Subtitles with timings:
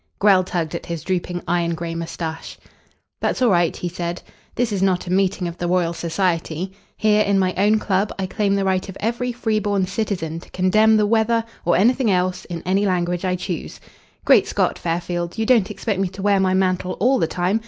[0.17, 2.57] Grell tugged at his drooping iron grey moustache.
[3.19, 4.19] "That's all right," he said.
[4.55, 6.71] "This is not a meeting of the Royal Society.
[6.97, 10.49] Here, in my own club, I claim the right of every free born citizen to
[10.49, 13.79] condemn the weather or anything else in any language I choose.
[14.25, 15.37] Great Scott, Fairfield!
[15.37, 17.59] You don't expect me to wear my mantle all the time.